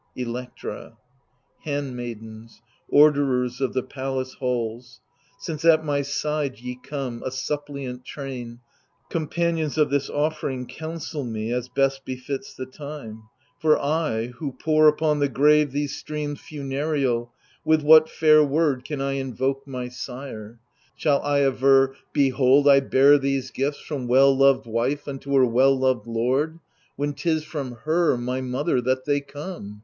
[0.15, 0.97] Electra
[1.63, 2.59] Handmaidens,
[2.91, 4.99] orderers of the palace halls,
[5.37, 8.61] Since at my side ye come, a suppliant train,
[9.11, 13.25] Companions of this offering, counsel me As best befits the time:
[13.59, 17.31] for I, who pour Upon the grave these streams funereal,
[17.63, 20.59] With what fair word can I invoke my sire?
[21.03, 24.65] THE LIBATION BEARERS 85 Shall I aver, Behold^ I bear these gifts From well loved
[24.65, 26.59] wife unto her well loved lord^
[26.95, 29.79] When 'tis from her, my mother, that they come